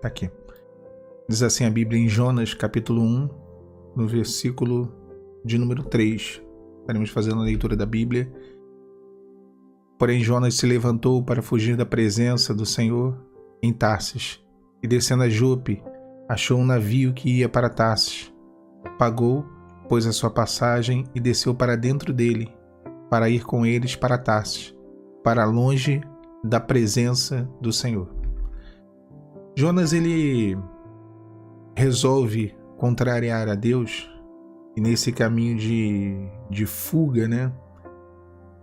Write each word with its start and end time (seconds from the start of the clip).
Tá 0.00 0.08
aqui. 0.08 0.30
Diz 1.28 1.42
assim 1.42 1.64
a 1.66 1.70
Bíblia 1.70 2.00
em 2.00 2.08
Jonas, 2.08 2.54
capítulo 2.54 3.02
1, 3.02 3.28
no 3.94 4.08
versículo 4.08 4.90
de 5.44 5.58
número 5.58 5.82
3. 5.82 6.42
Estaremos 6.80 7.10
fazendo 7.10 7.40
a 7.42 7.44
leitura 7.44 7.76
da 7.76 7.84
Bíblia. 7.84 8.32
Porém, 9.98 10.22
Jonas 10.22 10.54
se 10.54 10.66
levantou 10.66 11.22
para 11.22 11.42
fugir 11.42 11.76
da 11.76 11.84
presença 11.84 12.54
do 12.54 12.64
Senhor 12.64 13.14
em 13.62 13.74
Tarsis, 13.74 14.40
e 14.82 14.88
descendo 14.88 15.24
a 15.24 15.28
Jope, 15.28 15.82
achou 16.26 16.58
um 16.58 16.64
navio 16.64 17.12
que 17.12 17.28
ia 17.28 17.48
para 17.48 17.68
Tarsis. 17.68 18.32
Pagou, 18.98 19.44
pôs 19.86 20.06
a 20.06 20.12
sua 20.12 20.30
passagem 20.30 21.04
e 21.14 21.20
desceu 21.20 21.54
para 21.54 21.76
dentro 21.76 22.10
dele, 22.14 22.48
para 23.10 23.28
ir 23.28 23.44
com 23.44 23.66
eles 23.66 23.94
para 23.94 24.16
Tarsis, 24.16 24.74
para 25.22 25.44
longe 25.44 26.00
da 26.42 26.58
presença 26.58 27.46
do 27.60 27.70
Senhor. 27.70 28.19
Jonas 29.60 29.92
ele 29.92 30.56
resolve 31.76 32.56
contrariar 32.78 33.46
a 33.46 33.54
Deus 33.54 34.10
e 34.74 34.80
nesse 34.80 35.12
caminho 35.12 35.54
de, 35.58 36.16
de 36.48 36.64
fuga, 36.64 37.28
né? 37.28 37.52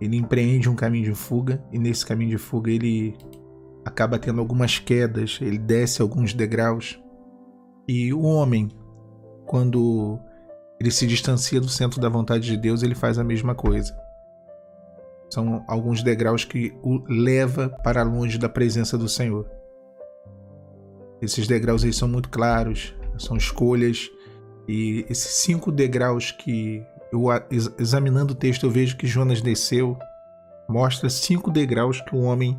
Ele 0.00 0.16
empreende 0.16 0.68
um 0.68 0.74
caminho 0.74 1.04
de 1.04 1.14
fuga 1.14 1.64
e 1.70 1.78
nesse 1.78 2.04
caminho 2.04 2.30
de 2.30 2.36
fuga 2.36 2.72
ele 2.72 3.16
acaba 3.84 4.18
tendo 4.18 4.40
algumas 4.40 4.80
quedas, 4.80 5.38
ele 5.40 5.56
desce 5.56 6.02
alguns 6.02 6.34
degraus. 6.34 7.00
E 7.86 8.12
o 8.12 8.22
homem, 8.22 8.68
quando 9.46 10.18
ele 10.80 10.90
se 10.90 11.06
distancia 11.06 11.60
do 11.60 11.68
centro 11.68 12.00
da 12.00 12.08
vontade 12.08 12.44
de 12.44 12.56
Deus, 12.56 12.82
ele 12.82 12.96
faz 12.96 13.20
a 13.20 13.24
mesma 13.24 13.54
coisa. 13.54 13.96
São 15.30 15.64
alguns 15.68 16.02
degraus 16.02 16.44
que 16.44 16.76
o 16.82 17.04
leva 17.08 17.68
para 17.84 18.02
longe 18.02 18.36
da 18.36 18.48
presença 18.48 18.98
do 18.98 19.08
Senhor. 19.08 19.57
Esses 21.20 21.46
degraus 21.46 21.84
aí 21.84 21.92
são 21.92 22.08
muito 22.08 22.28
claros, 22.28 22.94
são 23.18 23.36
escolhas 23.36 24.10
e 24.68 25.04
esses 25.08 25.32
cinco 25.42 25.72
degraus 25.72 26.30
que 26.30 26.82
eu 27.12 27.24
examinando 27.78 28.34
o 28.34 28.36
texto 28.36 28.64
eu 28.64 28.70
vejo 28.70 28.96
que 28.96 29.06
Jonas 29.06 29.40
desceu, 29.40 29.98
mostra 30.68 31.08
cinco 31.08 31.50
degraus 31.50 32.00
que 32.00 32.14
o 32.14 32.20
homem 32.20 32.58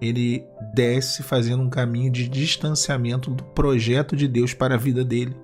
ele 0.00 0.46
desce 0.72 1.22
fazendo 1.22 1.62
um 1.62 1.68
caminho 1.68 2.10
de 2.10 2.28
distanciamento 2.28 3.30
do 3.30 3.44
projeto 3.44 4.16
de 4.16 4.26
Deus 4.26 4.54
para 4.54 4.76
a 4.76 4.78
vida 4.78 5.04
dele, 5.04 5.36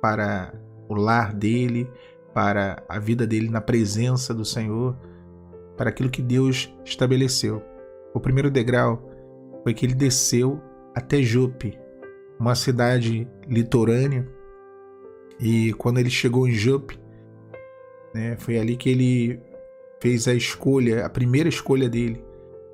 para 0.00 0.52
o 0.88 0.94
lar 0.94 1.32
dele, 1.32 1.88
para 2.34 2.82
a 2.88 2.98
vida 2.98 3.26
dele 3.26 3.48
na 3.48 3.60
presença 3.60 4.34
do 4.34 4.44
Senhor 4.44 4.96
para 5.76 5.90
aquilo 5.90 6.10
que 6.10 6.22
Deus 6.22 6.72
estabeleceu. 6.84 7.62
O 8.14 8.20
primeiro 8.20 8.50
degrau 8.50 9.02
foi 9.62 9.74
que 9.74 9.84
ele 9.84 9.94
desceu 9.94 10.60
até 10.96 11.22
Jope, 11.22 11.78
uma 12.40 12.54
cidade 12.54 13.28
litorânea, 13.46 14.26
e 15.38 15.74
quando 15.74 15.98
ele 15.98 16.08
chegou 16.08 16.48
em 16.48 16.52
Jope, 16.52 16.98
né, 18.14 18.34
foi 18.38 18.58
ali 18.58 18.78
que 18.78 18.88
ele 18.88 19.38
fez 20.00 20.26
a 20.26 20.32
escolha, 20.32 21.04
a 21.04 21.10
primeira 21.10 21.50
escolha 21.50 21.86
dele, 21.86 22.24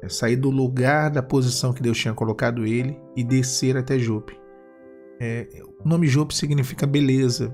é 0.00 0.08
sair 0.08 0.36
do 0.36 0.50
lugar 0.50 1.10
da 1.10 1.20
posição 1.20 1.72
que 1.72 1.82
Deus 1.82 1.98
tinha 1.98 2.14
colocado 2.14 2.64
ele 2.64 2.96
e 3.16 3.24
descer 3.24 3.76
até 3.76 3.98
Jope. 3.98 4.38
É, 5.20 5.48
o 5.84 5.88
nome 5.88 6.06
Jope 6.06 6.32
significa 6.32 6.86
beleza. 6.86 7.52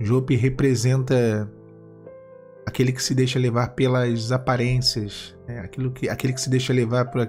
Jope 0.00 0.36
representa 0.36 1.50
aquele 2.64 2.92
que 2.92 3.02
se 3.02 3.16
deixa 3.16 3.38
levar 3.38 3.74
pelas 3.74 4.30
aparências, 4.30 5.36
né? 5.48 5.58
aquilo 5.58 5.90
que, 5.90 6.08
aquele 6.08 6.32
que 6.32 6.40
se 6.40 6.48
deixa 6.48 6.72
levar 6.72 7.06
por, 7.06 7.28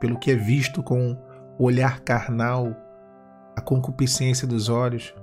pelo 0.00 0.18
que 0.20 0.30
é 0.30 0.36
visto 0.36 0.84
com 0.84 1.16
o 1.58 1.64
olhar 1.64 2.00
carnal, 2.00 2.74
a 3.56 3.60
concupiscência 3.60 4.46
dos 4.46 4.68
olhos. 4.68 5.14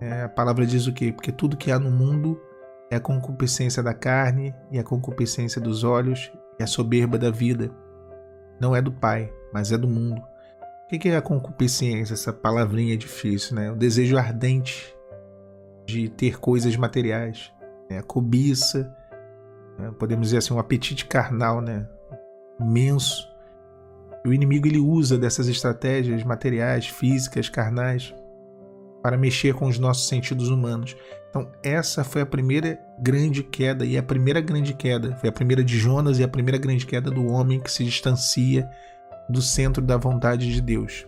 É, 0.00 0.22
a 0.22 0.28
palavra 0.28 0.66
diz 0.66 0.86
o 0.86 0.92
quê? 0.92 1.12
Porque 1.12 1.30
tudo 1.30 1.56
que 1.56 1.70
há 1.70 1.78
no 1.78 1.90
mundo 1.90 2.40
é 2.90 2.96
a 2.96 3.00
concupiscência 3.00 3.82
da 3.82 3.94
carne 3.94 4.54
e 4.70 4.78
a 4.78 4.84
concupiscência 4.84 5.60
dos 5.60 5.84
olhos 5.84 6.32
e 6.58 6.62
a 6.62 6.66
soberba 6.66 7.16
da 7.16 7.30
vida. 7.30 7.70
Não 8.60 8.74
é 8.74 8.82
do 8.82 8.92
Pai, 8.92 9.32
mas 9.52 9.72
é 9.72 9.78
do 9.78 9.88
mundo. 9.88 10.20
O 10.92 10.98
que 10.98 11.08
é 11.08 11.16
a 11.16 11.22
concupiscência? 11.22 12.14
Essa 12.14 12.32
palavrinha 12.32 12.96
difícil, 12.96 13.56
né? 13.56 13.70
O 13.70 13.76
desejo 13.76 14.18
ardente 14.18 14.94
de 15.86 16.08
ter 16.08 16.38
coisas 16.38 16.76
materiais 16.76 17.54
né? 17.88 17.98
a 17.98 18.02
cobiça, 18.02 18.94
né? 19.78 19.92
podemos 19.98 20.28
dizer 20.28 20.38
assim, 20.38 20.54
um 20.54 20.58
apetite 20.58 21.06
carnal 21.06 21.60
né? 21.60 21.86
imenso. 22.60 23.28
O 24.26 24.32
inimigo 24.32 24.66
ele 24.66 24.78
usa 24.78 25.18
dessas 25.18 25.48
estratégias 25.48 26.24
materiais, 26.24 26.86
físicas, 26.86 27.48
carnais, 27.48 28.14
para 29.02 29.18
mexer 29.18 29.54
com 29.54 29.66
os 29.66 29.78
nossos 29.78 30.08
sentidos 30.08 30.48
humanos. 30.48 30.96
Então, 31.28 31.50
essa 31.62 32.02
foi 32.02 32.22
a 32.22 32.26
primeira 32.26 32.80
grande 32.98 33.42
queda, 33.42 33.84
e 33.84 33.98
a 33.98 34.02
primeira 34.02 34.40
grande 34.40 34.72
queda 34.72 35.14
foi 35.16 35.28
a 35.28 35.32
primeira 35.32 35.62
de 35.62 35.78
Jonas 35.78 36.18
e 36.18 36.24
a 36.24 36.28
primeira 36.28 36.56
grande 36.56 36.86
queda 36.86 37.10
do 37.10 37.26
homem 37.26 37.60
que 37.60 37.70
se 37.70 37.84
distancia 37.84 38.66
do 39.28 39.42
centro 39.42 39.82
da 39.82 39.96
vontade 39.96 40.50
de 40.50 40.60
Deus. 40.60 41.06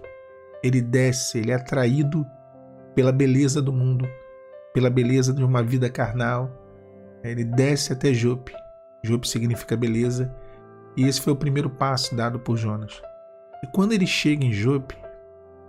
Ele 0.62 0.82
desce, 0.82 1.38
ele 1.38 1.52
é 1.52 1.54
atraído 1.54 2.26
pela 2.94 3.12
beleza 3.12 3.62
do 3.62 3.72
mundo, 3.72 4.06
pela 4.74 4.90
beleza 4.90 5.32
de 5.32 5.42
uma 5.42 5.62
vida 5.62 5.88
carnal, 5.88 6.50
ele 7.24 7.44
desce 7.44 7.92
até 7.92 8.12
Jope. 8.12 8.52
Jope 9.02 9.26
significa 9.26 9.76
beleza. 9.76 10.32
E 10.96 11.04
esse 11.04 11.20
foi 11.20 11.32
o 11.32 11.36
primeiro 11.36 11.68
passo 11.68 12.14
dado 12.14 12.38
por 12.38 12.56
Jonas. 12.56 13.00
E 13.62 13.66
quando 13.68 13.92
ele 13.92 14.06
chega 14.06 14.44
em 14.44 14.52
Jope, 14.52 14.96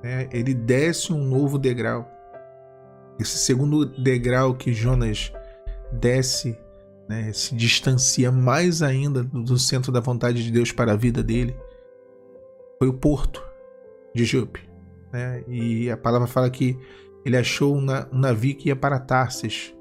né, 0.03 0.29
ele 0.31 0.53
desce 0.53 1.11
um 1.11 1.23
novo 1.23 1.57
degrau. 1.57 2.09
Esse 3.19 3.37
segundo 3.37 3.85
degrau 3.85 4.53
que 4.53 4.71
Jonas 4.71 5.31
desce, 5.91 6.57
né, 7.09 7.31
se 7.33 7.55
distancia 7.55 8.31
mais 8.31 8.81
ainda 8.81 9.23
do 9.23 9.57
centro 9.57 9.91
da 9.91 9.99
vontade 9.99 10.43
de 10.43 10.51
Deus 10.51 10.71
para 10.71 10.93
a 10.93 10.95
vida 10.95 11.23
dele, 11.23 11.55
foi 12.79 12.87
o 12.87 12.93
porto 12.93 13.43
de 14.15 14.23
Jope. 14.23 14.61
Né? 15.11 15.43
E 15.47 15.89
a 15.89 15.97
palavra 15.97 16.27
fala 16.27 16.49
que 16.49 16.77
ele 17.25 17.35
achou 17.35 17.75
um 17.75 17.85
navio 18.11 18.55
que 18.55 18.69
ia 18.69 18.75
para 18.75 18.99
Tarsis, 18.99 19.73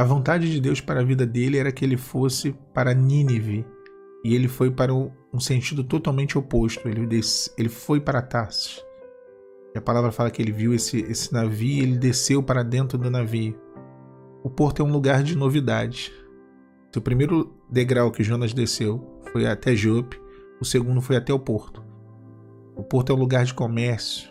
a 0.00 0.04
vontade 0.04 0.50
de 0.50 0.62
Deus 0.62 0.80
para 0.80 1.00
a 1.00 1.04
vida 1.04 1.26
dele 1.26 1.58
era 1.58 1.70
que 1.70 1.84
ele 1.84 1.98
fosse 1.98 2.56
para 2.72 2.94
Nínive 2.94 3.66
e 4.22 4.34
ele 4.34 4.48
foi 4.48 4.70
para 4.70 4.92
um 4.92 5.40
sentido 5.40 5.82
totalmente 5.82 6.36
oposto. 6.36 6.88
Ele, 6.88 7.20
ele 7.56 7.68
foi 7.68 8.00
para 8.00 8.20
Tarsis. 8.20 8.84
E 9.74 9.78
a 9.78 9.80
palavra 9.80 10.10
fala 10.10 10.30
que 10.30 10.42
ele 10.42 10.52
viu 10.52 10.74
esse, 10.74 10.98
esse 11.00 11.32
navio 11.32 11.68
e 11.68 11.80
ele 11.80 11.96
desceu 11.96 12.42
para 12.42 12.62
dentro 12.62 12.98
do 12.98 13.10
navio. 13.10 13.58
O 14.42 14.50
porto 14.50 14.82
é 14.82 14.84
um 14.84 14.90
lugar 14.90 15.22
de 15.22 15.36
novidade. 15.36 16.12
O 16.96 17.00
primeiro 17.00 17.54
degrau 17.70 18.10
que 18.10 18.24
Jonas 18.24 18.52
desceu 18.52 19.20
foi 19.32 19.46
até 19.46 19.76
Jope, 19.76 20.20
o 20.60 20.64
segundo 20.64 21.00
foi 21.00 21.16
até 21.16 21.32
o 21.32 21.38
porto. 21.38 21.84
O 22.74 22.82
porto 22.82 23.12
é 23.12 23.14
um 23.14 23.18
lugar 23.18 23.44
de 23.44 23.54
comércio, 23.54 24.28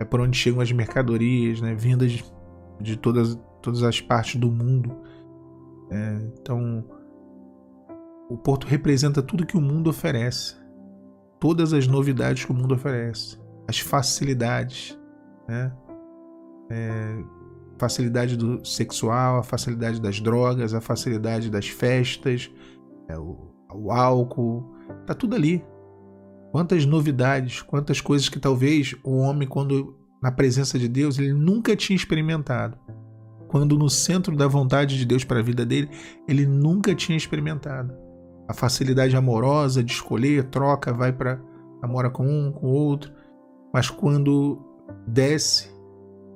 é 0.00 0.04
por 0.04 0.20
onde 0.20 0.36
chegam 0.36 0.60
as 0.60 0.72
mercadorias, 0.72 1.60
né, 1.60 1.74
vindas 1.74 2.24
de 2.80 2.96
todas, 2.96 3.38
todas 3.62 3.82
as 3.84 4.00
partes 4.00 4.36
do 4.40 4.50
mundo. 4.50 4.96
É, 5.90 6.18
então, 6.40 6.84
o 8.32 8.38
porto 8.38 8.66
representa 8.66 9.22
tudo 9.22 9.44
que 9.44 9.56
o 9.56 9.60
mundo 9.60 9.90
oferece, 9.90 10.56
todas 11.38 11.74
as 11.74 11.86
novidades 11.86 12.44
que 12.44 12.50
o 12.50 12.54
mundo 12.54 12.74
oferece, 12.74 13.38
as 13.68 13.78
facilidades, 13.78 14.98
né? 15.46 15.70
É, 16.70 17.22
facilidade 17.78 18.36
do 18.36 18.64
sexual, 18.64 19.38
a 19.38 19.42
facilidade 19.42 20.00
das 20.00 20.18
drogas, 20.18 20.72
a 20.72 20.80
facilidade 20.80 21.50
das 21.50 21.68
festas, 21.68 22.50
é, 23.08 23.18
o, 23.18 23.52
o 23.74 23.92
álcool, 23.92 24.74
tá 25.06 25.14
tudo 25.14 25.36
ali. 25.36 25.62
Quantas 26.52 26.86
novidades, 26.86 27.60
quantas 27.60 28.00
coisas 28.00 28.30
que 28.30 28.38
talvez 28.38 28.94
o 29.04 29.18
homem, 29.18 29.46
quando 29.46 29.98
na 30.22 30.32
presença 30.32 30.78
de 30.78 30.88
Deus, 30.88 31.18
ele 31.18 31.34
nunca 31.34 31.76
tinha 31.76 31.96
experimentado. 31.96 32.78
Quando 33.48 33.76
no 33.76 33.90
centro 33.90 34.34
da 34.34 34.46
vontade 34.46 34.96
de 34.96 35.04
Deus 35.04 35.24
para 35.24 35.40
a 35.40 35.42
vida 35.42 35.66
dele, 35.66 35.90
ele 36.26 36.46
nunca 36.46 36.94
tinha 36.94 37.18
experimentado. 37.18 37.92
A 38.48 38.54
facilidade 38.54 39.16
amorosa 39.16 39.82
de 39.82 39.92
escolher, 39.92 40.44
troca, 40.44 40.92
vai 40.92 41.12
para 41.12 41.40
namora 41.80 42.10
com 42.10 42.26
um, 42.26 42.52
com 42.52 42.66
outro. 42.66 43.12
Mas 43.72 43.88
quando 43.88 44.60
desce 45.06 45.70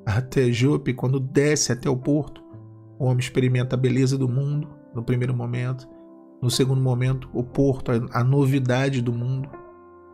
até 0.04 0.50
Jope, 0.50 0.94
quando 0.94 1.20
desce 1.20 1.72
até 1.72 1.90
o 1.90 1.96
porto, 1.96 2.42
o 2.98 3.04
homem 3.04 3.18
experimenta 3.18 3.76
a 3.76 3.78
beleza 3.78 4.16
do 4.16 4.28
mundo 4.28 4.68
no 4.94 5.02
primeiro 5.02 5.34
momento. 5.34 5.88
No 6.40 6.50
segundo 6.50 6.80
momento, 6.80 7.28
o 7.32 7.42
porto, 7.42 7.90
a, 8.12 8.24
novidade 8.24 9.02
do 9.02 9.12
mundo. 9.12 9.48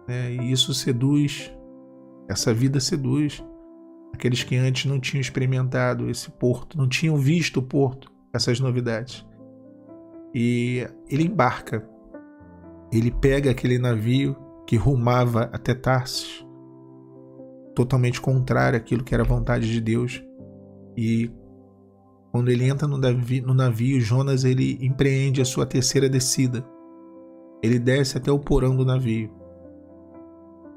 Né? 0.08 0.34
E 0.34 0.52
isso 0.52 0.72
seduz, 0.72 1.52
essa 2.28 2.54
vida 2.54 2.80
seduz 2.80 3.42
aqueles 4.12 4.42
que 4.44 4.56
antes 4.56 4.84
não 4.84 5.00
tinham 5.00 5.20
experimentado 5.20 6.08
esse 6.08 6.30
porto, 6.30 6.76
não 6.76 6.88
tinham 6.88 7.16
visto 7.16 7.58
o 7.58 7.62
porto, 7.62 8.12
essas 8.32 8.60
novidades. 8.60 9.26
E 10.34 10.86
ele 11.08 11.24
embarca, 11.24 11.86
ele 12.92 13.10
pega 13.10 13.50
aquele 13.50 13.78
navio 13.78 14.36
que 14.66 14.76
rumava 14.76 15.50
até 15.52 15.74
Tarsis 15.74 16.46
totalmente 17.74 18.20
contrário 18.20 18.78
àquilo 18.78 19.04
que 19.04 19.14
era 19.14 19.22
a 19.22 19.26
vontade 19.26 19.70
de 19.70 19.80
Deus. 19.80 20.22
E 20.96 21.30
quando 22.30 22.50
ele 22.50 22.68
entra 22.68 22.86
no 22.86 22.98
navio, 22.98 23.46
no 23.46 23.54
navio, 23.54 24.00
Jonas 24.00 24.44
ele 24.44 24.78
empreende 24.80 25.40
a 25.40 25.44
sua 25.44 25.66
terceira 25.66 26.08
descida. 26.08 26.64
Ele 27.62 27.78
desce 27.78 28.18
até 28.18 28.30
o 28.30 28.38
porão 28.38 28.76
do 28.76 28.84
navio. 28.84 29.30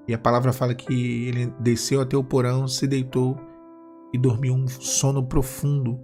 E 0.07 0.13
a 0.13 0.17
palavra 0.17 0.53
fala 0.53 0.75
que 0.75 1.27
ele 1.27 1.47
desceu 1.59 1.99
até 1.99 2.15
o 2.15 2.23
porão, 2.23 2.67
se 2.67 2.85
deitou 2.85 3.35
e 4.13 4.17
dormiu 4.17 4.53
um 4.53 4.67
sono 4.67 5.25
profundo. 5.25 5.99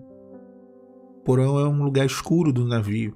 O 1.17 1.23
porão 1.23 1.59
é 1.59 1.67
um 1.67 1.83
lugar 1.83 2.05
escuro 2.05 2.51
do 2.51 2.65
navio. 2.65 3.15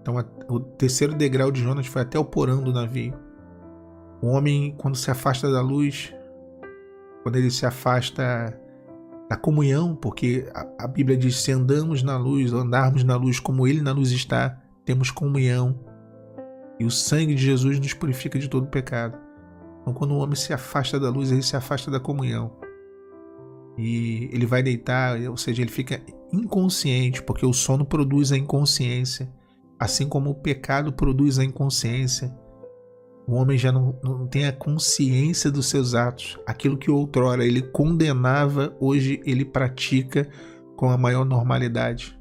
Então, 0.00 0.16
o 0.48 0.60
terceiro 0.60 1.14
degrau 1.14 1.50
de 1.50 1.62
Jonas 1.62 1.86
foi 1.86 2.02
até 2.02 2.18
o 2.18 2.24
porão 2.24 2.62
do 2.62 2.72
navio. 2.72 3.14
O 4.22 4.28
homem, 4.28 4.74
quando 4.76 4.96
se 4.96 5.10
afasta 5.10 5.50
da 5.50 5.60
luz, 5.60 6.14
quando 7.22 7.36
ele 7.36 7.50
se 7.50 7.66
afasta 7.66 8.58
da 9.30 9.36
comunhão, 9.36 9.94
porque 9.94 10.50
a, 10.52 10.84
a 10.84 10.88
Bíblia 10.88 11.16
diz: 11.16 11.36
se 11.36 11.52
andamos 11.52 12.02
na 12.02 12.16
luz, 12.16 12.52
andarmos 12.52 13.04
na 13.04 13.16
luz 13.16 13.38
como 13.38 13.66
Ele 13.66 13.80
na 13.80 13.92
luz 13.92 14.10
está, 14.10 14.60
temos 14.84 15.10
comunhão. 15.10 15.78
E 16.80 16.84
o 16.84 16.90
sangue 16.90 17.34
de 17.34 17.42
Jesus 17.42 17.78
nos 17.78 17.94
purifica 17.94 18.38
de 18.38 18.48
todo 18.48 18.66
pecado. 18.66 19.16
Então, 19.82 19.94
quando 19.94 20.12
o 20.12 20.18
homem 20.18 20.34
se 20.34 20.52
afasta 20.52 20.98
da 20.98 21.10
luz, 21.10 21.30
ele 21.30 21.42
se 21.42 21.54
afasta 21.54 21.90
da 21.90 22.00
comunhão. 22.00 22.52
E 23.78 24.28
ele 24.32 24.46
vai 24.46 24.62
deitar, 24.62 25.18
ou 25.20 25.36
seja, 25.36 25.62
ele 25.62 25.70
fica 25.70 26.00
inconsciente, 26.32 27.22
porque 27.22 27.46
o 27.46 27.52
sono 27.52 27.84
produz 27.84 28.32
a 28.32 28.36
inconsciência, 28.36 29.30
assim 29.80 30.06
como 30.06 30.28
o 30.28 30.34
pecado 30.34 30.92
produz 30.92 31.38
a 31.38 31.44
inconsciência. 31.44 32.30
O 33.26 33.32
homem 33.32 33.56
já 33.56 33.72
não, 33.72 33.98
não 34.02 34.26
tem 34.26 34.46
a 34.46 34.52
consciência 34.52 35.50
dos 35.50 35.70
seus 35.70 35.94
atos. 35.94 36.38
Aquilo 36.46 36.76
que 36.76 36.90
outrora 36.90 37.46
ele 37.46 37.62
condenava, 37.62 38.76
hoje 38.78 39.22
ele 39.24 39.42
pratica 39.42 40.28
com 40.76 40.90
a 40.90 40.98
maior 40.98 41.24
normalidade. 41.24 42.18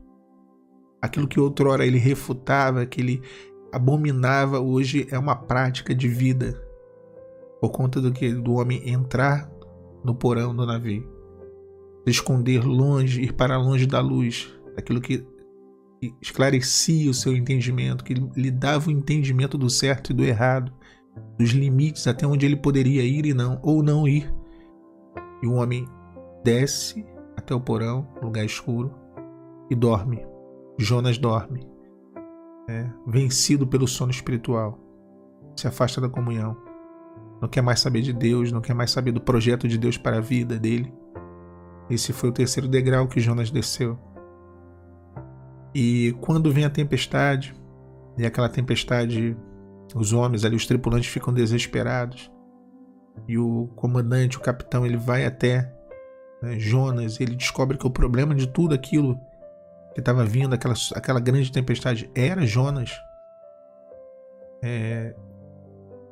Aquilo 1.02 1.28
que 1.28 1.40
outrora 1.40 1.86
ele 1.86 1.98
refutava, 1.98 2.86
que 2.86 3.02
ele 3.02 3.22
abominava, 3.74 4.60
hoje 4.60 5.06
é 5.12 5.20
uma 5.20 5.36
prática 5.36 5.94
de 5.94 6.08
vida. 6.08 6.62
Por 7.60 7.72
conta 7.72 8.00
do 8.00 8.12
que 8.14 8.34
do 8.34 8.54
homem 8.54 8.90
entrar 8.90 9.52
no 10.04 10.16
porão 10.16 10.56
do 10.56 10.66
navio, 10.66 11.06
se 12.06 12.12
esconder 12.12 12.66
longe, 12.66 13.22
ir 13.22 13.34
para 13.34 13.58
longe 13.58 13.86
da 13.86 14.00
luz, 14.00 14.50
daquilo 14.76 15.02
que 15.02 15.26
esclarecia 16.22 17.10
o 17.10 17.14
seu 17.14 17.36
entendimento, 17.36 18.04
que 18.04 18.14
lhe 18.14 18.52
dava 18.52 18.90
o 18.90 18.92
entendimento 18.92 19.58
do 19.58 19.70
certo 19.70 20.12
e 20.12 20.14
do 20.14 20.24
errado 20.24 20.72
dos 21.38 21.52
limites 21.52 22.08
até 22.08 22.26
onde 22.26 22.46
ele 22.46 22.56
poderia 22.56 23.04
ir 23.04 23.26
e 23.26 23.34
não, 23.34 23.60
ou 23.62 23.84
não 23.84 24.08
ir. 24.08 24.34
E 25.42 25.48
o 25.48 25.54
homem 25.54 25.86
desce 26.44 27.06
até 27.36 27.54
o 27.54 27.62
porão, 27.62 28.08
lugar 28.22 28.46
escuro, 28.46 28.94
e 29.70 29.76
dorme. 29.76 30.26
Jonas 30.78 31.18
dorme, 31.18 31.68
é, 32.70 32.90
vencido 33.06 33.68
pelo 33.68 33.88
sono 33.88 34.12
espiritual, 34.12 34.80
se 35.56 35.68
afasta 35.68 36.00
da 36.00 36.08
comunhão, 36.08 36.56
não 37.42 37.50
quer 37.50 37.62
mais 37.62 37.82
saber 37.82 38.02
de 38.02 38.14
Deus, 38.14 38.52
não 38.52 38.62
quer 38.62 38.74
mais 38.74 38.92
saber 38.92 39.12
do 39.12 39.20
projeto 39.20 39.68
de 39.68 39.78
Deus 39.78 39.98
para 39.98 40.18
a 40.18 40.22
vida 40.22 40.58
dele. 40.58 40.94
Esse 41.90 42.14
foi 42.14 42.30
o 42.30 42.34
terceiro 42.34 42.68
degrau 42.68 43.08
que 43.08 43.20
Jonas 43.20 43.52
desceu. 43.52 44.00
E 45.74 46.16
quando 46.22 46.52
vem 46.52 46.66
a 46.66 46.70
tempestade, 46.70 47.56
e 48.18 48.26
aquela 48.26 48.50
tempestade 48.50 49.38
os 49.96 50.14
homens 50.14 50.46
ali, 50.46 50.56
os 50.56 50.66
tripulantes 50.66 51.10
ficam 51.10 51.34
desesperados. 51.34 52.32
E 53.28 53.38
o 53.38 53.70
comandante, 53.76 54.38
o 54.38 54.42
capitão, 54.42 54.86
ele 54.86 54.98
vai 54.98 55.26
até 55.26 55.74
né, 56.42 56.58
Jonas, 56.58 57.20
ele 57.20 57.36
descobre 57.36 57.78
que 57.78 57.86
o 57.86 57.92
problema 57.92 58.34
de 58.34 58.48
tudo 58.48 58.74
aquilo 58.74 59.20
que 59.94 60.00
estava 60.00 60.24
vindo, 60.26 60.54
aquela, 60.54 60.76
aquela 60.96 61.20
grande 61.20 61.52
tempestade, 61.52 62.10
era 62.16 62.46
Jonas. 62.46 62.92
É, 64.62 65.16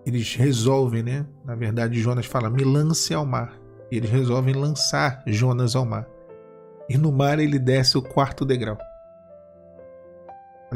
eles 0.05 0.35
resolvem, 0.35 1.03
né? 1.03 1.25
Na 1.45 1.55
verdade, 1.55 1.99
Jonas 1.99 2.25
fala: 2.25 2.49
me 2.49 2.63
lance 2.63 3.13
ao 3.13 3.25
mar. 3.25 3.53
E 3.91 3.97
eles 3.97 4.09
resolvem 4.09 4.53
lançar 4.53 5.23
Jonas 5.25 5.75
ao 5.75 5.85
mar. 5.85 6.07
E 6.89 6.97
no 6.97 7.11
mar 7.11 7.39
ele 7.39 7.57
desce 7.57 7.97
o 7.97 8.01
quarto 8.01 8.45
degrau. 8.45 8.77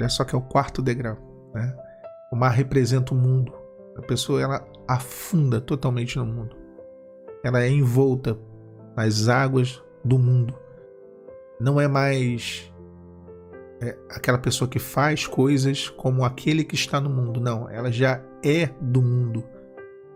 Olha 0.02 0.10
só 0.10 0.24
que 0.24 0.34
é 0.34 0.38
o 0.38 0.42
quarto 0.42 0.82
degrau, 0.82 1.16
né? 1.54 1.78
O 2.32 2.36
mar 2.36 2.50
representa 2.50 3.14
o 3.14 3.18
mundo. 3.18 3.54
A 3.96 4.02
pessoa 4.02 4.42
ela 4.42 4.66
afunda 4.88 5.62
totalmente 5.62 6.18
no 6.18 6.26
mundo. 6.26 6.56
Ela 7.44 7.62
é 7.62 7.70
envolta 7.70 8.36
nas 8.98 9.28
águas 9.28 9.80
do 10.04 10.18
mundo. 10.18 10.56
Não 11.60 11.80
é 11.80 11.88
mais 11.88 12.74
é, 13.80 13.96
aquela 14.10 14.40
pessoa 14.40 14.68
que 14.68 14.80
faz 14.80 15.28
coisas 15.28 15.88
como 15.88 16.26
aquele 16.26 16.64
que 16.64 16.74
está 16.74 17.00
no 17.00 17.10
mundo. 17.10 17.40
Não, 17.40 17.70
ela 17.70 17.92
já 17.92 18.24
é 18.44 18.72
do 18.82 19.04
mundo. 19.04 19.44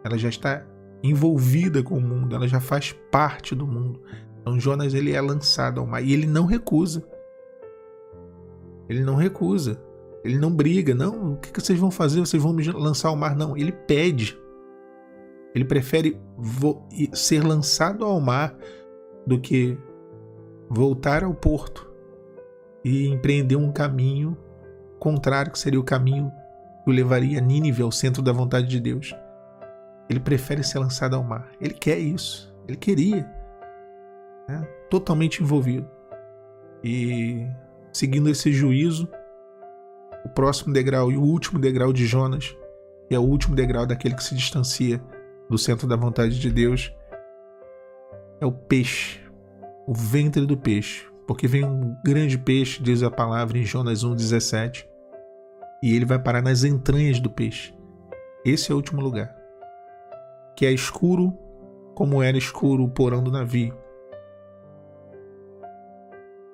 Ela 0.04 0.18
já 0.18 0.30
está 0.30 0.66
envolvida 1.04 1.84
com 1.84 1.96
o 1.96 2.02
mundo. 2.02 2.36
Ela 2.36 2.48
já 2.48 2.60
faz 2.60 2.92
parte 3.12 3.54
do 3.54 3.68
mundo. 3.68 4.02
Então 4.42 4.60
Jonas 4.60 4.96
ele 4.96 5.12
é 5.12 5.22
lançado 5.22 5.80
ao 5.80 5.86
mar 5.86 6.04
e 6.04 6.12
ele 6.12 6.26
não 6.26 6.48
recusa. 6.48 7.08
Ele 8.90 9.04
não 9.04 9.16
recusa. 9.16 9.82
Ele 10.24 10.38
não 10.38 10.52
briga, 10.52 10.96
não. 10.96 11.34
O 11.34 11.38
que, 11.38 11.62
vocês 11.62 11.80
vão 11.80 11.92
fazer? 11.92 12.20
Vocês 12.20 12.42
vão 12.42 12.54
me 12.54 12.64
lançar 12.72 13.10
ao 13.10 13.16
mar? 13.16 13.36
Não. 13.36 13.56
Ele 13.56 13.72
pede. 13.72 14.38
Ele 15.54 15.66
prefere 15.66 16.20
ser 17.14 17.44
lançado 17.44 18.04
ao 18.04 18.20
mar 18.20 18.56
do 19.26 19.40
que 19.40 19.78
voltar 20.70 21.24
ao 21.24 21.34
porto 21.34 21.90
e 22.84 23.08
empreender 23.08 23.56
um 23.56 23.72
caminho 23.72 24.38
contrário, 25.00 25.52
que 25.52 25.60
seria 25.60 25.80
o 25.80 25.84
caminho 25.84 26.32
que 26.84 26.90
o 26.90 26.94
levaria 26.94 27.40
a 27.40 27.42
Nínive, 27.42 27.82
ao 27.82 27.92
centro 27.92 28.22
da 28.22 28.32
vontade 28.32 28.68
de 28.68 28.80
Deus. 28.80 29.16
Ele 30.10 30.20
prefere 30.20 30.64
ser 30.64 30.80
lançado 30.80 31.16
ao 31.16 31.24
mar. 31.24 31.52
Ele 31.60 31.74
quer 31.74 31.98
isso. 31.98 32.54
Ele 32.68 32.78
queria. 32.78 33.26
Né? 34.48 34.68
Totalmente 34.90 35.42
envolvido. 35.42 35.88
E 36.84 37.48
seguindo 37.96 38.30
esse 38.30 38.52
juízo, 38.52 39.08
o 40.26 40.30
próximo 40.30 40.74
degrau 40.74 41.10
e 41.14 41.16
o 41.16 41.22
último 41.22 41.58
degrau 41.58 41.94
de 41.94 42.06
Jonas, 42.06 42.54
e 43.10 43.16
é 43.16 43.20
o 43.20 43.22
último 43.22 43.56
degrau 43.56 43.86
daquele 43.86 44.16
que 44.16 44.24
se 44.24 44.36
distancia 44.36 45.02
do 45.50 45.58
centro 45.58 45.88
da 45.88 45.96
vontade 45.96 46.38
de 46.38 46.52
Deus, 46.52 46.94
é 48.42 48.46
o 48.46 48.52
peixe, 48.52 49.22
o 49.88 49.94
ventre 49.94 50.46
do 50.46 50.58
peixe. 50.58 51.08
Porque 51.26 51.48
vem 51.48 51.64
um 51.64 51.96
grande 52.04 52.38
peixe, 52.38 52.84
diz 52.84 53.02
a 53.02 53.10
palavra 53.10 53.58
em 53.58 53.64
Jonas 53.64 54.04
1,17, 54.04 54.86
e 55.82 55.96
ele 55.96 56.04
vai 56.04 56.20
parar 56.20 56.42
nas 56.42 56.66
entranhas 56.66 57.22
do 57.22 57.30
peixe. 57.30 57.74
Esse 58.44 58.72
é 58.72 58.74
o 58.74 58.78
último 58.78 59.02
lugar. 59.02 59.34
Que 60.58 60.66
é 60.66 60.72
escuro 60.72 61.32
como 61.96 62.22
era 62.22 62.38
escuro 62.38 62.84
o 62.84 62.90
porão 62.90 63.24
do 63.24 63.32
navio. 63.32 63.74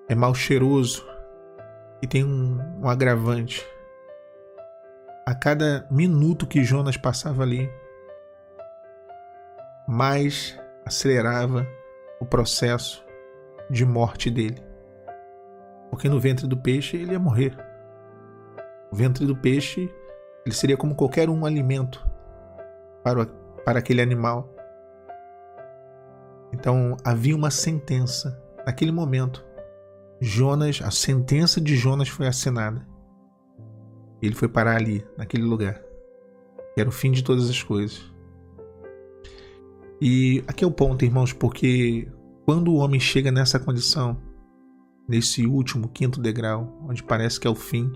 É 0.07 0.13
mal 0.13 0.35
cheiroso, 0.35 1.10
e 2.01 2.07
tem 2.07 2.23
um, 2.23 2.59
um 2.81 2.89
agravante. 2.89 3.65
A 5.25 5.35
cada 5.35 5.87
minuto 5.91 6.47
que 6.47 6.63
Jonas 6.63 6.97
passava 6.97 7.43
ali, 7.43 7.69
mais 9.87 10.57
acelerava 10.85 11.67
o 12.19 12.25
processo 12.25 13.05
de 13.69 13.85
morte 13.85 14.29
dele. 14.29 14.61
Porque 15.89 16.09
no 16.09 16.19
ventre 16.19 16.47
do 16.47 16.57
peixe 16.57 16.97
ele 16.97 17.11
ia 17.11 17.19
morrer. 17.19 17.55
O 18.91 18.95
ventre 18.95 19.25
do 19.25 19.35
peixe 19.35 19.93
ele 20.45 20.55
seria 20.55 20.77
como 20.77 20.95
qualquer 20.95 21.29
um 21.29 21.45
alimento 21.45 22.05
para, 23.03 23.25
para 23.63 23.79
aquele 23.79 24.01
animal. 24.01 24.49
Então 26.51 26.97
havia 27.03 27.35
uma 27.35 27.51
sentença 27.51 28.41
naquele 28.65 28.91
momento 28.91 29.45
Jonas, 30.23 30.79
a 30.83 30.91
sentença 30.91 31.59
de 31.59 31.75
Jonas 31.75 32.07
foi 32.07 32.27
assinada. 32.27 32.87
Ele 34.21 34.35
foi 34.35 34.47
parar 34.47 34.75
ali, 34.75 35.03
naquele 35.17 35.41
lugar. 35.41 35.81
Era 36.77 36.87
o 36.87 36.91
fim 36.91 37.11
de 37.11 37.23
todas 37.23 37.49
as 37.49 37.63
coisas. 37.63 37.99
E 39.99 40.43
aqui 40.47 40.63
é 40.63 40.67
o 40.67 40.71
ponto, 40.71 41.03
irmãos, 41.03 41.33
porque 41.33 42.07
quando 42.45 42.71
o 42.71 42.75
homem 42.75 42.99
chega 42.99 43.31
nessa 43.31 43.59
condição, 43.59 44.15
nesse 45.07 45.47
último 45.47 45.89
quinto 45.89 46.21
degrau, 46.21 46.79
onde 46.87 47.01
parece 47.01 47.39
que 47.39 47.47
é 47.47 47.49
o 47.49 47.55
fim, 47.55 47.91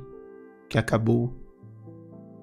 que 0.67 0.79
acabou, 0.79 1.31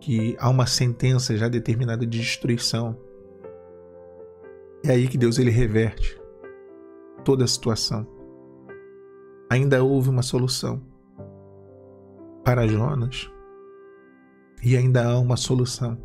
que 0.00 0.36
há 0.38 0.48
uma 0.48 0.66
sentença 0.66 1.36
já 1.36 1.48
determinada 1.48 2.06
de 2.06 2.20
destruição, 2.20 2.96
é 4.84 4.92
aí 4.92 5.08
que 5.08 5.18
Deus 5.18 5.38
ele 5.38 5.50
reverte 5.50 6.20
toda 7.24 7.44
a 7.44 7.48
situação 7.48 8.22
ainda 9.52 9.85
houve 9.85 10.09
uma 10.09 10.23
solução 10.23 10.80
para 12.42 12.66
Jonas 12.66 13.30
e 14.64 14.76
ainda 14.76 15.06
há 15.06 15.18
uma 15.18 15.37
solução 15.37 15.99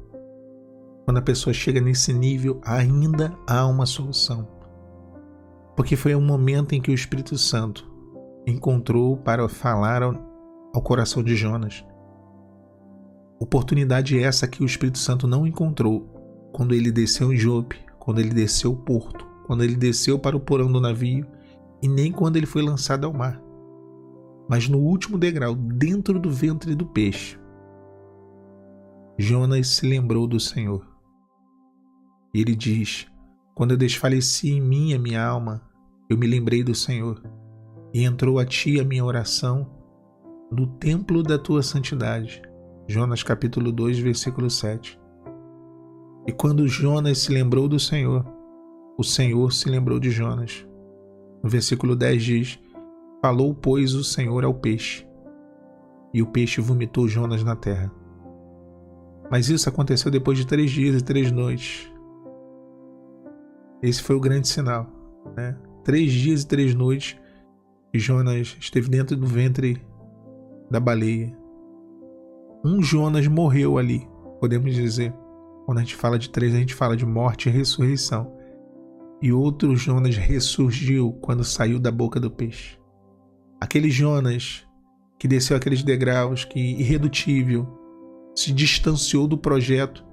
Quando 1.06 1.20
a 1.20 1.22
pessoa 1.22 1.54
chega 1.54 1.80
nesse 1.80 2.12
nível, 2.12 2.60
ainda 2.66 3.34
há 3.48 3.66
uma 3.66 3.86
solução. 3.86 4.46
Porque 5.78 5.96
foi 5.96 6.14
um 6.14 6.22
momento 6.22 6.76
em 6.76 6.82
que 6.82 6.92
o 6.92 6.94
Espírito 6.94 7.38
Santo 7.38 7.90
encontrou 8.46 9.16
para 9.16 9.48
falar 9.48 10.04
ao, 10.04 10.14
ao 10.74 10.82
coração 10.82 11.24
de 11.24 11.34
Jonas. 11.34 11.86
Oportunidade 13.40 14.20
essa 14.22 14.50
que 14.50 14.62
o 14.62 14.66
Espírito 14.66 14.98
Santo 14.98 15.26
não 15.26 15.48
encontrou 15.48 16.02
quando 16.52 16.76
ele 16.76 16.92
desceu 16.92 17.32
em 17.32 17.38
Jope, 17.38 17.80
quando 17.98 18.20
ele 18.20 18.34
desceu 18.34 18.74
o 18.74 18.76
porto, 18.78 19.26
quando 19.46 19.64
ele 19.64 19.78
desceu 19.78 20.20
para 20.20 20.36
o 20.36 20.42
porão 20.42 20.70
do 20.70 20.82
navio 20.82 21.26
e 21.82 21.88
nem 21.88 22.12
quando 22.12 22.38
ele 22.38 22.46
foi 22.46 22.62
lançado 22.62 23.06
ao 23.06 23.14
mar. 23.14 23.42
Mas 24.50 24.68
no 24.68 24.80
último 24.80 25.18
degrau, 25.18 25.56
dentro 25.56 26.20
do 26.20 26.32
ventre 26.32 26.74
do 26.74 26.86
peixe, 26.86 27.38
Jonas 29.18 29.68
se 29.68 29.88
lembrou 29.88 30.28
do 30.28 30.40
Senhor. 30.40 30.86
E 32.34 32.40
ele 32.40 32.56
diz: 32.56 33.08
Quando 33.56 33.72
eu 33.72 33.78
desfaleci 33.78 34.52
em 34.52 34.62
mim 34.62 34.94
a 34.94 35.00
minha 35.00 35.26
alma, 35.26 35.62
eu 36.10 36.18
me 36.18 36.28
lembrei 36.28 36.64
do 36.64 36.76
Senhor, 36.76 37.22
e 37.94 38.04
entrou 38.04 38.40
a 38.40 38.46
ti 38.46 38.80
a 38.80 38.86
minha 38.86 39.04
oração 39.04 39.70
no 40.52 40.68
templo 40.68 41.22
da 41.22 41.38
tua 41.38 41.62
santidade. 41.62 42.42
Jonas 42.88 43.22
capítulo 43.22 43.72
2, 43.72 44.00
versículo 44.00 44.50
7. 44.50 44.98
E 46.26 46.32
quando 46.32 46.68
Jonas 46.68 47.18
se 47.20 47.34
lembrou 47.34 47.68
do 47.68 47.80
Senhor, 47.80 48.26
o 48.98 49.04
Senhor 49.04 49.52
se 49.52 49.70
lembrou 49.70 50.00
de 50.00 50.10
Jonas. 50.10 50.66
No 51.44 51.50
versículo 51.50 51.96
10 51.96 52.24
diz: 52.24 52.60
Falou, 53.22 53.54
pois, 53.54 53.94
o 53.94 54.04
Senhor 54.04 54.44
ao 54.44 54.54
peixe, 54.54 55.08
e 56.14 56.22
o 56.22 56.28
peixe 56.28 56.62
vomitou 56.62 57.08
Jonas 57.08 57.44
na 57.44 57.56
terra. 57.56 57.92
Mas 59.30 59.50
isso 59.50 59.68
aconteceu 59.68 60.10
depois 60.10 60.38
de 60.38 60.48
três 60.48 60.72
dias 60.72 60.96
e 61.00 61.04
três 61.04 61.32
noites. 61.32 61.92
Esse 63.82 64.02
foi 64.02 64.16
o 64.16 64.20
grande 64.20 64.48
sinal. 64.48 64.88
Né? 65.36 65.58
Três 65.84 66.12
dias 66.12 66.44
e 66.44 66.48
três 66.48 66.74
noites 66.74 67.20
que 67.92 68.00
Jonas 68.00 68.56
esteve 68.60 68.90
dentro 68.90 69.16
do 69.16 69.28
ventre 69.28 69.82
da 70.72 70.80
baleia. 70.80 71.36
Um 72.64 72.82
Jonas 72.82 73.28
morreu 73.28 73.78
ali, 73.78 74.08
podemos 74.40 74.74
dizer. 74.74 75.14
Quando 75.66 75.80
a 75.80 75.82
gente 75.82 75.96
fala 75.96 76.18
de 76.18 76.30
três, 76.30 76.54
a 76.54 76.58
gente 76.58 76.74
fala 76.74 76.96
de 76.96 77.06
morte 77.06 77.50
e 77.50 77.52
ressurreição. 77.52 78.37
E 79.22 79.32
outro 79.32 79.76
Jonas 79.76 80.16
ressurgiu 80.16 81.14
quando 81.22 81.44
saiu 81.44 81.80
da 81.80 81.92
boca 81.92 82.20
do 82.20 82.30
peixe. 82.30 82.78
Aquele 83.60 83.90
Jonas 83.90 84.68
que 85.18 85.28
desceu 85.28 85.58
aqueles 85.58 85.84
degraus, 85.84 86.46
que 86.46 86.60
irredutível, 86.60 87.68
se 88.36 88.54
distanciou 88.54 89.28
do 89.28 89.38
projeto, 89.38 90.06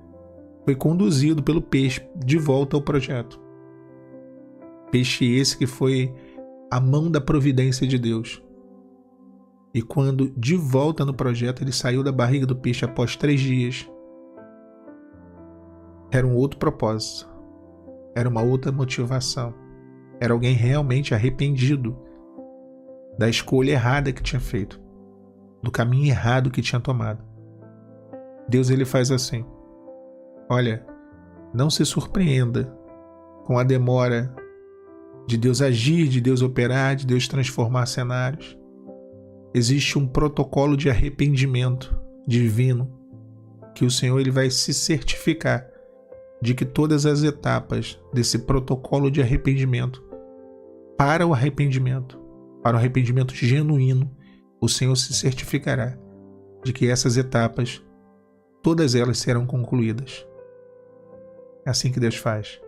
foi 0.64 0.74
conduzido 0.74 1.42
pelo 1.42 1.60
peixe 1.60 2.00
de 2.16 2.38
volta 2.38 2.76
ao 2.76 2.82
projeto. 2.82 3.38
Peixe 4.90 5.26
esse 5.26 5.58
que 5.58 5.66
foi 5.66 6.14
a 6.70 6.80
mão 6.80 7.10
da 7.10 7.20
providência 7.20 7.86
de 7.86 7.98
Deus. 7.98 8.42
E 9.74 9.82
quando 9.82 10.30
de 10.30 10.56
volta 10.56 11.04
no 11.04 11.12
projeto 11.12 11.62
ele 11.62 11.72
saiu 11.72 12.02
da 12.02 12.12
barriga 12.12 12.46
do 12.46 12.56
peixe 12.56 12.84
após 12.84 13.16
três 13.16 13.40
dias, 13.40 13.90
era 16.10 16.26
um 16.26 16.34
outro 16.34 16.58
propósito, 16.58 17.28
era 18.14 18.28
uma 18.28 18.42
outra 18.42 18.70
motivação, 18.70 19.54
era 20.20 20.32
alguém 20.32 20.54
realmente 20.54 21.14
arrependido 21.14 21.98
da 23.18 23.28
escolha 23.28 23.72
errada 23.72 24.12
que 24.12 24.22
tinha 24.22 24.40
feito, 24.40 24.80
do 25.62 25.70
caminho 25.70 26.06
errado 26.06 26.50
que 26.50 26.62
tinha 26.62 26.80
tomado. 26.80 27.24
Deus 28.48 28.70
ele 28.70 28.84
faz 28.84 29.10
assim. 29.10 29.44
Olha, 30.48 30.84
não 31.52 31.70
se 31.70 31.84
surpreenda 31.84 32.76
com 33.44 33.58
a 33.58 33.64
demora 33.64 34.34
de 35.26 35.38
Deus 35.38 35.62
agir, 35.62 36.08
de 36.08 36.20
Deus 36.20 36.42
operar, 36.42 36.96
de 36.96 37.06
Deus 37.06 37.26
transformar 37.26 37.86
cenários. 37.86 38.58
Existe 39.54 39.98
um 39.98 40.06
protocolo 40.06 40.76
de 40.76 40.90
arrependimento 40.90 41.98
divino 42.26 42.90
que 43.74 43.84
o 43.84 43.90
Senhor 43.90 44.20
ele 44.20 44.30
vai 44.30 44.50
se 44.50 44.74
certificar 44.74 45.66
de 46.40 46.54
que 46.54 46.64
todas 46.64 47.06
as 47.06 47.22
etapas 47.22 47.98
desse 48.12 48.40
protocolo 48.40 49.10
de 49.10 49.22
arrependimento 49.22 50.02
para 50.96 51.26
o 51.26 51.32
arrependimento, 51.32 52.20
para 52.62 52.76
o 52.76 52.78
arrependimento 52.78 53.34
genuíno, 53.34 54.10
o 54.60 54.68
Senhor 54.68 54.94
se 54.96 55.12
certificará 55.12 55.98
de 56.64 56.72
que 56.72 56.88
essas 56.88 57.16
etapas 57.16 57.82
todas 58.62 58.94
elas 58.94 59.18
serão 59.18 59.44
concluídas. 59.44 60.26
É 61.66 61.70
assim 61.70 61.90
que 61.90 62.00
Deus 62.00 62.16
faz. 62.16 62.60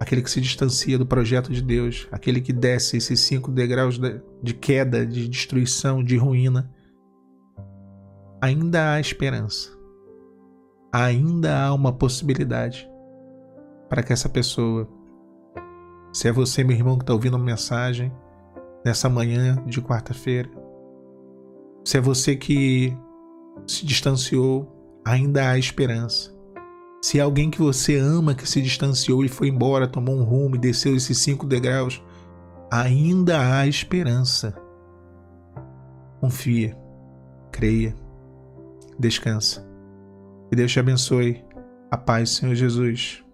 Aquele 0.00 0.22
que 0.22 0.30
se 0.30 0.40
distancia 0.40 0.98
do 0.98 1.06
projeto 1.06 1.52
de 1.52 1.62
Deus, 1.62 2.06
aquele 2.12 2.40
que 2.40 2.52
desce 2.52 2.96
esses 2.96 3.20
cinco 3.20 3.50
degraus 3.50 3.98
de 4.42 4.54
queda, 4.54 5.04
de 5.04 5.28
destruição, 5.28 6.04
de 6.04 6.16
ruína, 6.16 6.72
ainda 8.40 8.92
há 8.92 9.00
esperança. 9.00 9.77
Ainda 10.92 11.64
há 11.64 11.74
uma 11.74 11.92
possibilidade 11.92 12.88
para 13.88 14.02
que 14.02 14.12
essa 14.12 14.28
pessoa, 14.28 14.88
se 16.12 16.28
é 16.28 16.32
você, 16.32 16.64
meu 16.64 16.76
irmão, 16.76 16.96
que 16.96 17.02
está 17.02 17.12
ouvindo 17.12 17.36
a 17.36 17.40
mensagem 17.40 18.12
nessa 18.84 19.08
manhã 19.08 19.62
de 19.66 19.82
quarta-feira, 19.82 20.48
se 21.84 21.96
é 21.98 22.00
você 22.00 22.36
que 22.36 22.96
se 23.66 23.84
distanciou 23.84 25.00
ainda 25.04 25.50
há 25.50 25.58
esperança. 25.58 26.36
Se 27.02 27.18
é 27.18 27.22
alguém 27.22 27.50
que 27.50 27.60
você 27.60 27.96
ama 27.96 28.34
que 28.34 28.48
se 28.48 28.60
distanciou 28.60 29.24
e 29.24 29.28
foi 29.28 29.48
embora, 29.48 29.86
tomou 29.86 30.16
um 30.16 30.24
rumo 30.24 30.56
e 30.56 30.58
desceu 30.58 30.96
esses 30.96 31.18
cinco 31.18 31.46
degraus, 31.46 32.02
ainda 32.70 33.38
há 33.40 33.66
esperança. 33.66 34.54
Confia, 36.20 36.76
creia, 37.52 37.94
descansa. 38.98 39.67
Que 40.48 40.56
Deus 40.56 40.72
te 40.72 40.80
abençoe. 40.80 41.44
A 41.90 41.96
paz, 41.96 42.30
Senhor 42.30 42.54
Jesus. 42.54 43.27